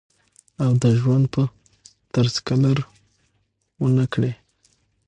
[0.63, 1.43] او د ژوند پۀ
[2.13, 2.77] طرز کلر
[3.81, 4.33] ونۀ کړي